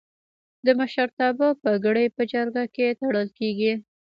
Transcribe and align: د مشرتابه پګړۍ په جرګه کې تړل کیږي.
د 0.65 0.67
مشرتابه 0.79 1.47
پګړۍ 1.61 2.07
په 2.15 2.21
جرګه 2.31 2.63
کې 2.75 2.95
تړل 2.99 3.27
کیږي. 3.39 3.73